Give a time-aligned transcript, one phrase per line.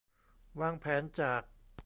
[0.59, 1.41] วางแผนจาก